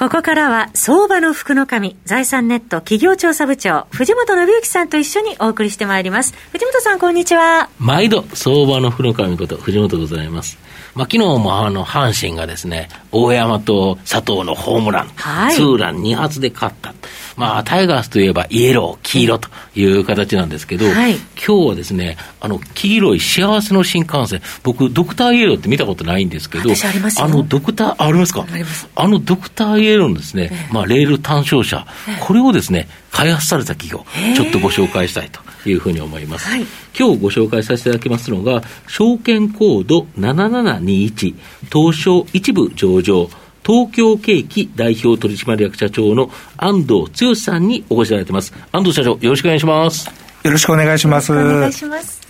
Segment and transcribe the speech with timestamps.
[0.00, 6.32] ここからは、相場の福の神、財産ネット企業調査部長、藤本信之さんと一緒にお送りしてまいります。
[6.52, 7.68] 藤本さん、こんにちは。
[7.78, 10.56] 毎度、相場の福の神こと、藤本でございます。
[10.94, 16.94] まあ、昨日もあの、阪神がですね、大山と佐藤のホームラン、はい、ツーラン2発で勝った。
[17.40, 26.70] まあ、タイガースといえばイエロー、黄色という形なんですけど、はい、今日はですね、あの、黄色い幸せの新幹線、僕、ドクターイエローって見たことないんですけど、
[27.18, 28.46] あの、ドクター、ありますか？
[28.94, 31.86] あのドクターイエローのですね、まあ、レール単勝者、
[32.20, 34.04] これをですね、開発された企業、
[34.36, 36.48] ちょっとご紹介したいというふうに思います。
[36.48, 36.66] はい、
[36.98, 41.34] 今日ご紹介させていただきますのが、証券コード7721、
[41.72, 43.30] 東証一部上場、
[43.70, 48.52] 東京景気代表取締役社長の安藤剛さんにお越しいただいてます。
[48.72, 50.10] 安藤社長、よろしくお願いします。
[50.42, 51.30] よろしくお願いします。
[51.30, 51.38] よ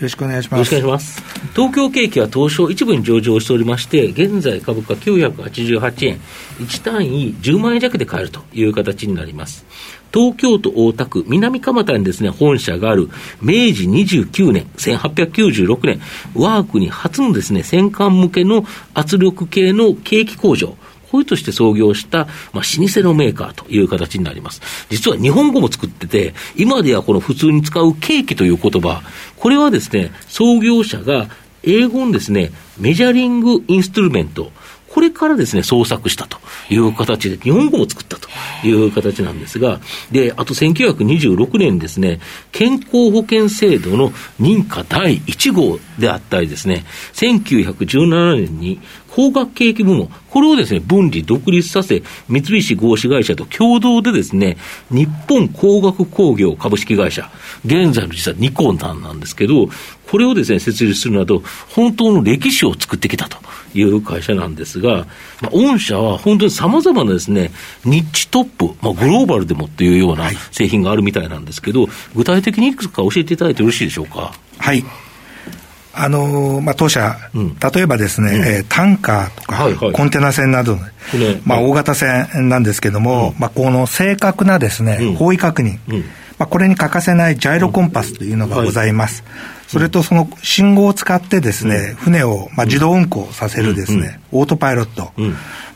[0.02, 0.62] ろしくお願いしま
[0.98, 1.22] す。
[1.54, 6.20] 東京景気は東証一部に上場しておりまして、現在株価988円、
[6.58, 9.64] 1単位10万円弱で買えるという形になります。
[10.12, 13.08] 東京都大田区南蒲田にですね、本社がある
[13.40, 16.02] 明治29年、1896年、
[16.34, 20.76] 我が国初のですね、戦艦向けの圧力系の景気工場、
[21.10, 24.60] こういうとして創業した、まあ、老舗のメーカーという形になります。
[24.90, 29.02] 実は日本語も作ってて、今ではこの普通に使うケーキという言葉、
[29.36, 31.28] これはですね、創業者が
[31.62, 34.52] 英語のですね、メジャリングインストゥルメント、
[34.88, 36.38] これからですね、創作したと
[36.68, 38.28] いう形で、日本語も作ったと
[38.64, 39.80] いう形なんですが、
[40.10, 42.20] で、あと1926年ですね、
[42.52, 54.56] 健康保険制度の認可第1号であったりですね、1917年に工学景気部門、これをですね、分離独立させ、三菱合資会社と共同でですね、
[54.90, 57.30] 日本工学工業株式会社、
[57.64, 59.68] 現在の実はニコンさんなんですけど、
[60.10, 63.38] これをですね、設立するなど、本当の歴史を作ってきたと
[63.74, 65.06] いう会社なんですが、
[65.40, 67.52] まあ、御社は本当にさまざまなですね、
[67.84, 74.32] ニッチトップ、まあ、グローバルでもっていうような製品があるみたいなんですけど、具体的にいくつか教えていただいてよろしいでしょうか？
[74.58, 74.84] はい。
[75.92, 80.82] あのまあ、当社、うん、例えばですね、うん、えー、タンカーとか、コンテナ船などの、
[81.44, 85.78] まあ、大型船なんですけども、うん、まあ、この正確なですね、方位確認、
[86.38, 89.24] まあ、これに欠かせないジャイロコンパスというのがございます。
[89.70, 95.12] はいそれとその信号を使ってですね、船をまあ自動運航させるですね、オートパイロット。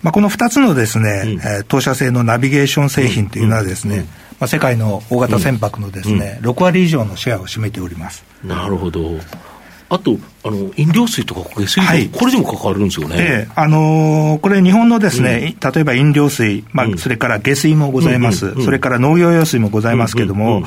[0.02, 4.06] まあ、この2つのですね、え当社製のナビゲーション製品というのはですね、
[4.40, 8.24] まあ、世界の大型船舶のですね、6割以上のシェアを占めております。
[8.42, 9.12] なるほど。
[9.88, 13.16] あと、あの飲料水とか下水道、はい、これでも関わるんですよね。
[13.18, 20.66] ええあのー、これ、日本のですね、うん、例えば飲料水、まあ、それから下水もございます、うんうん、それから農業用水もございますけれども、うんうんうん、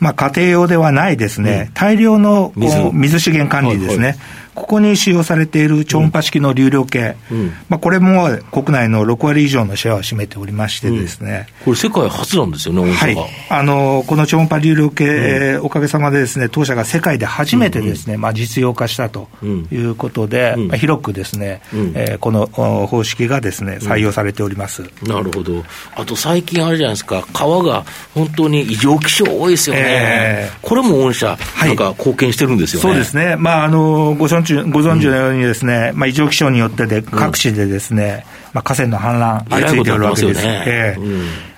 [0.00, 2.78] まあ、家庭用ではないですね、大量の水。
[2.92, 4.08] 水資源管理ですね。
[4.08, 13.16] はいはいここに使用されている超音波式の流量計、うん、まあ、これも国内の6割以上のシェアを占めておりましてですね、うん、これ、世界初なんですよね、はい、
[13.50, 21.62] あのこの超音波流量計、うん、おかげさまでですね当社が世界で初めてですね、まあ、実用化したということで、まあ、広くですね、
[21.94, 25.62] えー、この方式がですね採用されております、なるほど、
[25.94, 32.88] あと最近あれじゃないですか、川が本当に異常気象多いですよね、えー、これも御社、なんか貢献してるんですよね。
[32.88, 40.42] はい、そうですね、まあ、あのご存知ご存知のようにですね、まあ、異常気象によってで、各地でですね、まあ、河川の氾濫、相次いでいるわけです。
[40.44, 40.96] え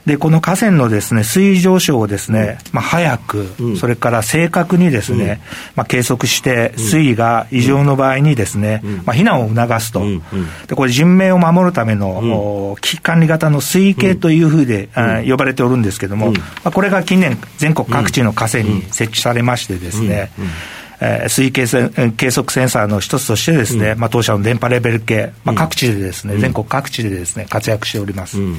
[0.07, 3.47] で、この河川のですね、水位上昇をですね、まあ、早く、
[3.79, 5.41] それから正確にですね、
[5.77, 10.03] まあ、計測して、水位が異常の場合にですね、まあ、避難を促すと。
[10.67, 14.89] で、これ人命を守るための、危機管理型の水位計というふうで、
[15.29, 20.33] 呼ばれておるんですけれども、まあ、これが近年、全国各地の河川に設置されましてですね、
[21.01, 21.67] えー、水位計
[22.17, 28.39] 計測センサーの一つとしてですね、うん、まあ、当社の電波レベル計、まあ、各地でですね、うん、全国各地でですね、活躍しております。
[28.39, 28.57] うん、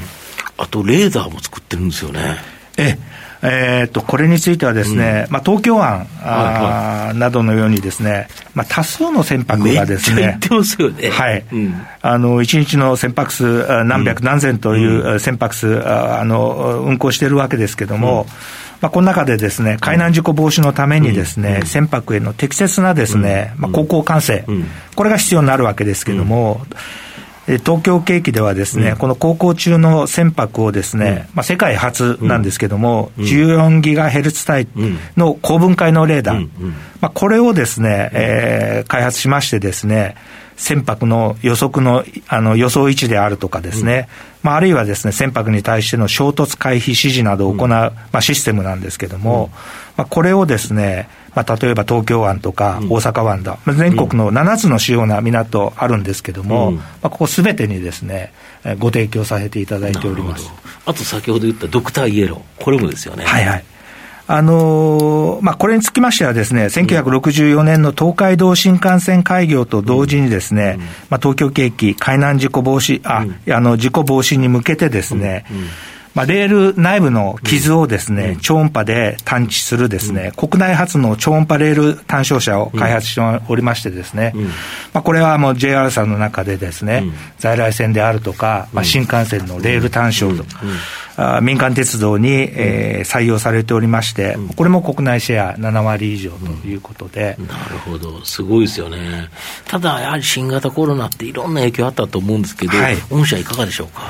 [0.58, 2.38] あと、レーザーも作ってるんですよね。
[2.78, 2.98] え
[3.44, 10.38] えー、とこれについてはですね、まあ、東京湾、はいはい、などのようにですね、まあ、多数の船舶がですね、
[11.10, 11.44] はい、
[12.02, 18.28] あの1日の船舶数何百何千という船舶数、あの運航しているわけですけれども、
[18.82, 24.46] まあ、この中でですね、海難事故防止のためにですね、船舶への適切なですね、まあ、航行管制、
[24.96, 26.66] これが必要になるわけですけれども、
[27.46, 34.68] 東京景気ではですね、うん、この航行中の船舶をですね、うん、まあ、世界初なんですけども、うん、14ギガヘルツ帯
[35.18, 36.50] の高分解のレーダー、
[37.02, 40.16] まあ、これをですね、えー、開発しましてですね、
[40.62, 44.08] 船舶の予測のあの予想位置であるとかですね、
[44.44, 49.50] うん、まあ、あるいはですね、船舶に対しての衝突回避指示などを行う、うん、まあ、システムなんですけれども、うん、
[49.98, 58.32] まあ、これをですね、まあ、例えば東京湾とか大阪湾だ、全国の7つの主要な港あるんですけれども、まあ、ここすべてにですね、
[58.78, 60.48] ご提供させていただいております。
[60.86, 63.26] あと先ほど言ったドクターイエロー、これもですよね。
[63.26, 63.71] はいはい
[64.34, 75.68] あのー、まあ、これにつきましてはですね、1964年の東海道新幹線開業と同時にですね、うん、まあ、東京景気海難事故防止、あ、うん、あの、事故防止に向けてですね、うん
[76.14, 84.52] まあ、レール内部の傷をですね、うん、超音波で探知するですね、うん、国内初の超音波レール単照車を開発しておりましてですね、うん、ま
[84.96, 87.04] あ、これはもう JR さんの中でですね、
[87.40, 99.30] 在来線であるとか、まあ、新幹線のレール単照とか、民間鉄道に、えー、採用されておりまして、これも国内シェア7割以上ということで、なるほど、すごいですよね。
[99.66, 104.04] ただ、やはり新型コロナっていろんな影響あったと思うんですけど、はい、御社いかがでしょうか？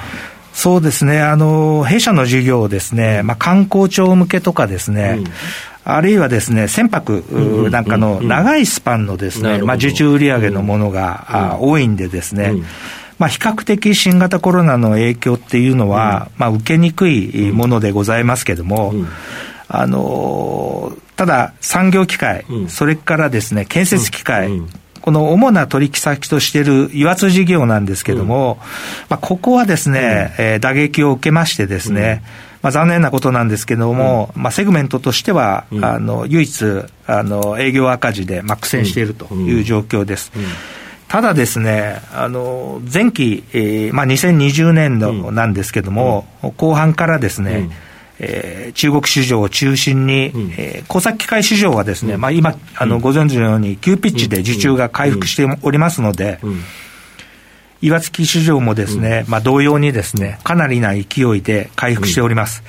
[0.61, 5.25] そうですね、あの弊社の事業をですね、まあ、観光庁向けとかですね、うん。
[5.83, 7.23] あるいはですね、船舶
[7.71, 12.53] なんかの長いスパンのですね、まあ、受注売上のものが、多いんでですね、
[13.17, 18.93] まあ、比較的新型コロナの影響っていうのは、まあ、受けにくいものでございますけれども、
[19.67, 24.61] あのただ、産業機械、それからですね、建設機械、
[25.01, 28.59] この主な取引先としている油圧事業なんですけれども、うん、
[29.09, 32.59] まあ、ここはですね、うん、えー、打撃を受けましてですね、うん。
[32.63, 40.31] まあ、残念なことなんですけれども、うん、まあ、セグメントとしては、うん、あの唯一あの営業赤字で、まあ、苦戦しているという状況です。
[41.07, 46.25] ただですね、あの前期、えーまあ、2020年度なんですけれども、
[46.55, 47.69] 後半からですね、
[48.23, 56.39] えー、中国市場を中心に、うん、えー、工作機械市場はですね、うん、まあ、今あの、ご存知のように、急ピッチで受注が回復しておりますので、
[57.81, 62.63] 岩槻市場もですね、まあ、同様にですね、かなりな勢いで回復しております。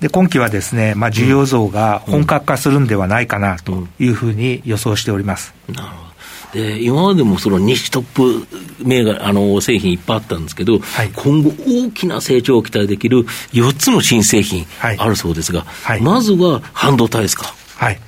[0.00, 5.54] で、今期はですね、まあ、需要増が本格化するんではないかなというふうに予想しております。
[5.68, 6.13] なるほど。
[6.54, 8.46] で今までもその西トップ
[8.82, 17.52] 銘柄あの製品いっぱいあったんですけど、はい、今後、大きな成長を期待できる4つの新製品あるそうですが、はい、まずは半導体ですか？
[17.76, 18.00] はい。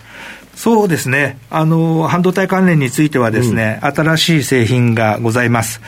[0.54, 1.38] そうですね。
[1.50, 5.82] あの、半導体関連についてはですね、うん、新しい製品がございます。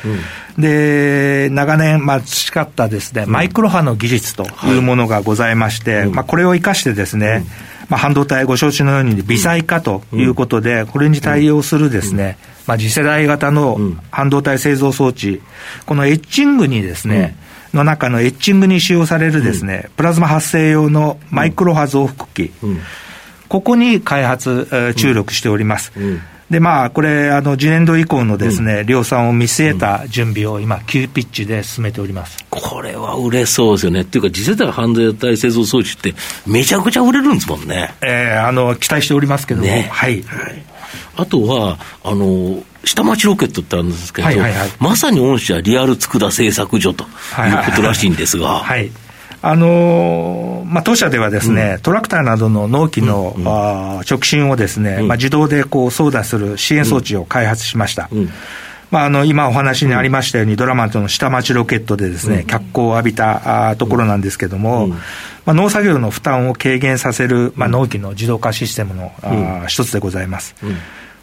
[0.57, 7.47] うん、で、長年、まあ、培ったですね、うん、マイクロ波の技術というものがございまして、はい、まあ、これを生かしてですね、
[7.89, 13.79] まあ、半導体ご承知のように微細化ということで、これに対応するですね、まあ、次世代型の
[14.11, 15.41] 半導体製造装置、
[15.87, 17.37] このエッチングにですね、
[17.73, 22.53] の中のエッチングに使用されるですね、プラズマ発生用のマイクロ波増幅器、
[23.49, 25.93] ここに開発、注力しております。
[26.51, 32.43] で、まあ、これ、あの、次年度以降のですね、うん、量産を見据えた準備を今、急ピッチで進めております。
[32.49, 34.01] これは売れそうですよね。
[34.01, 36.15] っていうか、次世代半導体製造装置って、
[36.47, 37.95] めちゃくちゃ売れるんですもんね。
[38.01, 40.23] ええー、あの、期待しておりますけども、ね、はい。
[40.23, 40.65] はい、
[41.17, 47.09] あとは、あの、下町ロケットってあるんですけど、はいはいはい、まさに御社リアル佃製作所という
[47.67, 48.49] ことらしいんですが。
[48.49, 48.91] はい、はいはい
[49.51, 58.11] あのまあ、当社ではですね、うん、トラクターなどの納期の、うん、あ直進をですね、うん、まあ、自動でこう操舵する支援装置を開発しました。
[58.91, 64.99] まあ、あの今お話にありましたように、ドラマとの下町ロケットでですね、脚光を浴びたあところなんですけれども、ま
[65.47, 70.57] あ、農作業の負担を軽減させる、まあ、納期の自動化システムの、あ一つでございます。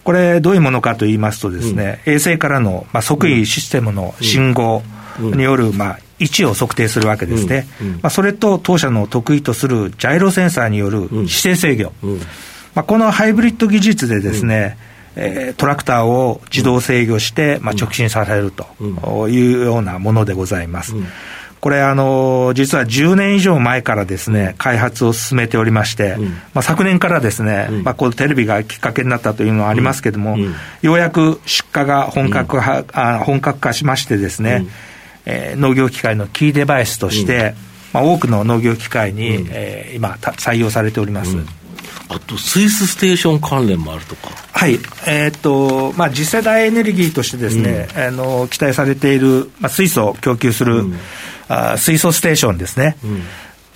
[0.03, 4.81] これ、どういうものかと言いますとですね、衛星からの、まあ、即位システムの信号
[5.19, 7.67] による、まあ、位置を測定するわけですね、
[8.01, 12.19] まあ、それと当社の得意とするジャイロセンサーによる姿勢制御、うん、
[12.73, 14.77] まあ、このハイブリッド技術でですね、
[15.15, 18.67] えー、トラクターを自動制御して、まあ、直進させると
[19.27, 20.93] いうようなものでございます。
[21.65, 26.15] これ、あの、実は10年以上前からですね、開発を進めておりまして、
[26.53, 30.37] まあ、昨年からですね、まあ、このテレビがきっかけになったというのはありますけれども、
[30.83, 34.67] ようやく出荷が本格化、あ本格化しましてですね、
[35.25, 37.53] えー、農業機械のキーデバイスとして、うん、
[37.93, 41.37] まあ、多くの農業機械に、うん、えー、今採用されております。
[41.37, 41.47] うん
[42.07, 44.29] あと、スイスステーション関連もあるとか。
[44.51, 44.75] はい。
[45.07, 50.99] えー、っと、まあ、次世代エネルギーとしてですね、うん、あの、期待されている、まあ、水素を供給する、うん、
[51.47, 52.95] あ水素ステーションですね。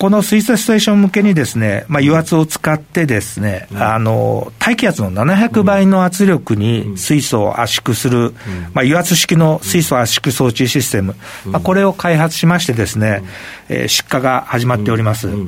[0.00, 8.32] この水素ステーション向けにですね、まあ、油圧を使ってですね、うん、あの、大気圧の700倍の圧力に水素を圧縮する、うん、
[8.72, 13.22] まあ、油圧式の水素圧縮装置システム、まあ、これを開発しましてですね、
[13.68, 15.26] えー、出荷が始まっております。
[15.26, 15.46] なる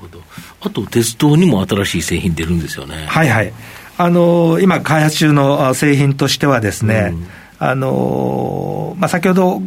[0.00, 0.22] ほど。
[0.62, 3.04] あと、鉄道にも新しい製品出るんですよね。
[3.06, 3.52] はいはい。
[3.98, 7.12] あの、今開発中の製品としてはですね、
[7.58, 9.62] あのまあ、先ほど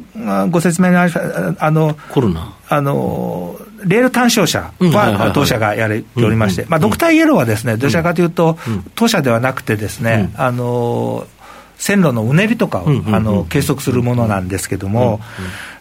[0.49, 2.53] ご説明がありましたあのコロナ。
[2.67, 8.57] あのレール単勝車は当社がやれておりまして、まあ、ドクターイエローはですね、どちらかというと、
[8.95, 11.27] 当社ではなくてですね、あの
[11.77, 15.19] 線路のうねりとかを、あの計測するものなんですけども、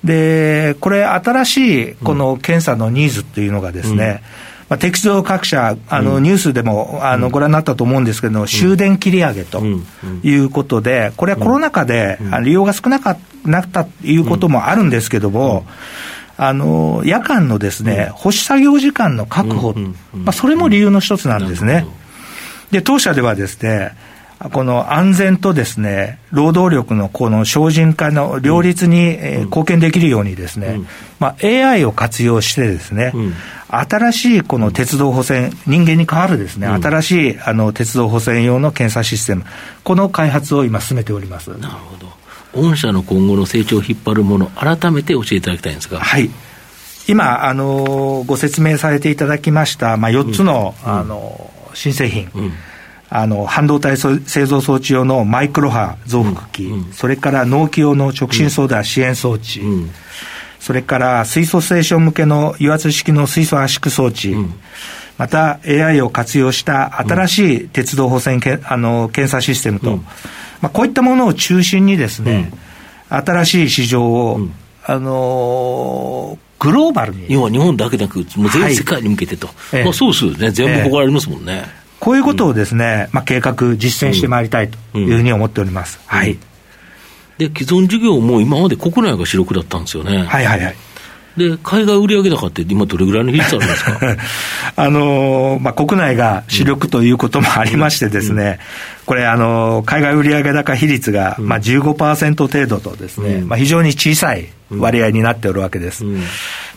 [0.03, 4.23] でこれ、新しいこの検査のニーズっていうのがですね、
[4.69, 9.63] まあ、鉄道各社、あのニュースでもあのご覧になったと思うんですけど、終電切り上げと
[10.23, 13.19] いうことで、これはコロナ禍で利用が少なかっ
[13.71, 15.67] たということもあるんですけども、
[16.37, 21.87] あの夜間のですね、保守作業時間の確保、まあ、それも理由の一つなんですね。
[22.71, 23.97] で、当社ではですね、
[24.53, 30.81] この安全とですね、労働力のこの精進化の両立に、え貢献できるようにですね、
[31.19, 33.13] まあ、AI を活用してですね、
[33.69, 39.45] 新しいこの鉄道補線、人間に代わるですね、新しいあの鉄道補線用の検査システム、
[39.85, 41.51] この開発を今進めております。
[41.51, 42.24] なるほど。
[42.57, 46.01] 御社の今後の成長を引っ張るもの、改めて教えていただきたいんですが。
[46.01, 46.31] はい。
[47.07, 52.31] 今、あの、ご説明されていただきました、まあ、4つの、うん、あの、新製品。
[52.35, 52.53] うん。
[53.11, 56.73] あの半導体製造装置用のマイクロ波増幅器、うん。
[56.73, 59.91] うん、それから納期用の直進ソーダ支援装置、うん、
[60.59, 64.35] それから水素ステーション向けの油圧式の水素圧縮装置、
[65.17, 70.01] また AI を活用した新しい鉄道補線けあの検査システムと、
[70.61, 72.53] まあ、こういったものを中心にですね、
[73.09, 74.41] 新しい市場を、
[74.87, 77.27] あのー、グローバルに。
[77.29, 79.49] 要は日本だけでなく、もう全世界に向けてと。
[79.71, 80.51] はい、まあ、そうですよね。
[80.51, 81.65] 全部ここありますもんね。
[81.67, 85.99] ええこういうことをですね、まあ、計画、実践してまいりたいというふうに思っております。
[86.05, 86.37] はい。
[87.39, 90.19] で、既存事業も今まで国内が主力だったんですよね。
[90.19, 90.77] はいはいはい。
[91.37, 93.99] で、海外売上高って今どれぐらいの比率あるんですか？
[94.77, 98.61] あのー、まあ、国内が主力ということもありましてですね、
[99.01, 106.05] うん、これ、あのー、海外売上高比率が、まあ15%程度とですね、うん、まあ、非常に小さい割合になっておるわけです。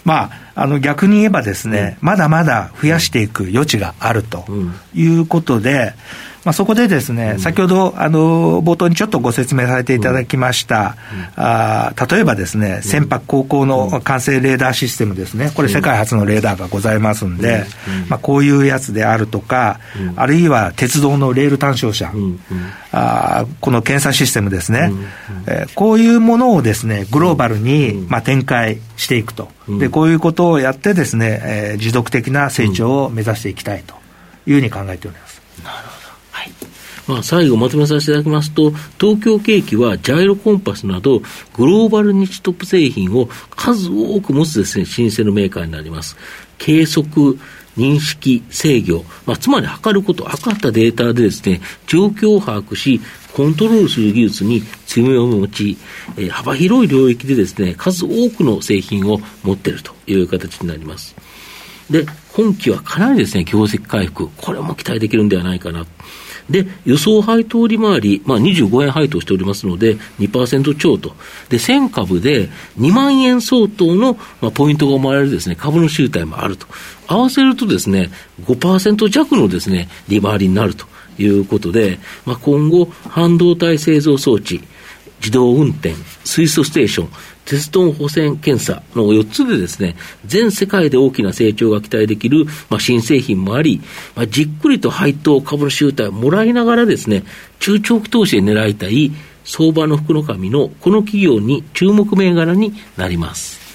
[0.08, 4.46] うん、まあ、あの逆に言えばですね、まだまだ増やしていく余地があると
[4.94, 5.94] いうことで、
[6.48, 17.66] まあ、そこでですね、うん、先ほどあの冒頭にちょっとご説明されていただきました、うん、あ例えばですね、船舶航行の管制レーダーシステムですね、これ世界初のレーダーがございますんで、
[18.08, 19.82] まあ、こういうやつであるとか、
[20.16, 22.14] あるいは鉄道のレール単焦車、
[22.94, 24.94] あこの検査システムですね、
[25.48, 29.50] えー、こういうものをですね、グローバルに、まあ、展開していくと。
[29.70, 33.96] で、こういうことをやってですね、えー、持続的な成長を目指していきたいと
[34.46, 35.42] いうふうに考えております。
[35.64, 35.98] なるほど
[37.08, 41.22] まあ、最後まとめさせていただきますと、東京景気はジャイロコンパスなど、
[41.56, 46.18] グローバルニッチトップ製品を数多く持つですね、新生のメーカーになります。
[46.58, 47.40] 計測、
[47.78, 53.00] 認識、制御、まあ、つまり測ること、測ったデータでですね、状況を把握し、
[53.34, 55.78] コントロールする技術に強みを持ち、
[56.18, 61.16] えー、幅広い領域でですね、数多くの製品を持っているという形になります。
[61.90, 65.86] で、今期はかなりですね、業績回復、これも期待できるんではないかな。
[66.50, 71.16] で、予想配当利回り、まあ、25円配当しておりますので、2%超と。
[71.50, 72.50] で、1000株で
[72.80, 76.68] 2万円相当の、まあ、ポイントが生まれるですね、株の集体もあると。
[77.08, 78.12] 合わせるとですね、
[78.44, 80.86] 5%弱のですね、利回りになると
[81.20, 84.62] いうことで、まあ、今後、半導体製造装置、
[85.20, 87.10] 自動運転、水素ステーション、
[87.48, 93.82] テストン補線検査の4つでですね、全世界で大きな成長が期待できる、まあ、新製品もあり、
[94.16, 97.24] まあ、じっくりと配当株主優待をもらいながらですね、
[97.60, 99.14] 中長期投資で狙いたい
[99.46, 103.67] 相場の福の神のこの企業に注目銘柄になります。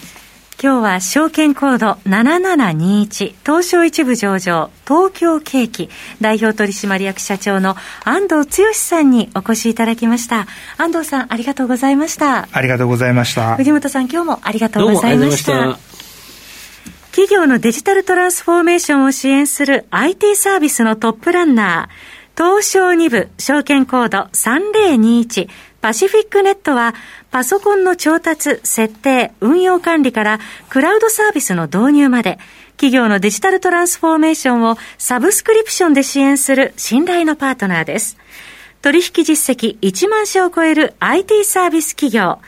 [0.63, 5.91] 今日は証券コード7721東証一部上場東京景気
[6.21, 10.47] 代表取締役社長の安藤剛さんにお越しいただきました。
[10.79, 12.47] 安藤さんありがとうございました。
[12.53, 13.57] ありがとうございました。
[13.57, 15.81] 藤本さん今日もありがとうございました。
[17.11, 25.49] 企業のデジタルトランスフォーメーションを支援する IT サービスのトップランナー東証2部証券コード3021
[25.83, 26.95] パシフィックネットは、
[27.33, 32.39] パソコンの調達、設定、運用管理から、クラウドサービスの導入まで、
[32.77, 38.17] 企業のデジタルトランスフォーメーションをサブスクリプションで支援する信頼のパートナーです。
[38.81, 42.39] 取引実績1万社を超える IT サービス企業、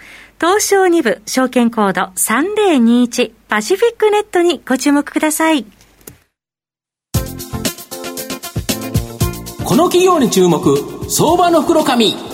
[0.40, 5.64] 東証2部証券コード3021パシフィックネットにご注目ください。
[9.64, 12.33] この企業に注目、相場の袋紙。